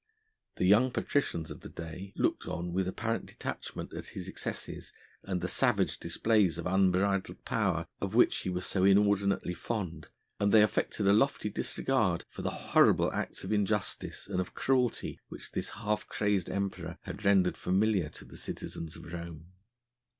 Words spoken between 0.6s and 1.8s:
young patricians of the